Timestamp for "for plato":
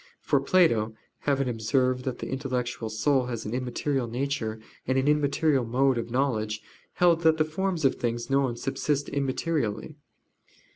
0.19-0.95